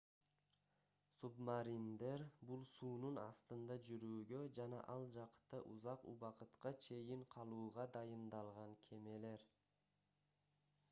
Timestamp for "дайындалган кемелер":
7.99-9.45